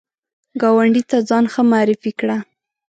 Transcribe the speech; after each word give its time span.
ګاونډي 0.61 1.03
ته 1.09 1.17
ځان 1.29 1.45
ښه 1.53 1.61
معرفي 1.71 2.11
کړه 2.19 2.37